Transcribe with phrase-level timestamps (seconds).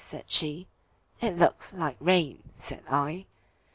[0.03, 3.27] said she;"It looks like rain," said I.